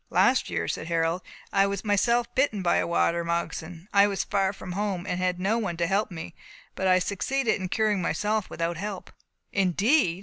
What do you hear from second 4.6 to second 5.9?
home, and had no one to